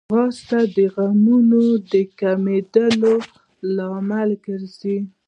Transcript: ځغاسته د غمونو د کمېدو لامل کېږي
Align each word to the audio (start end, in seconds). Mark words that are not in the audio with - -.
ځغاسته 0.09 0.59
د 0.75 0.77
غمونو 0.93 1.63
د 1.91 1.93
کمېدو 2.19 3.11
لامل 3.75 4.29
کېږي 4.45 4.97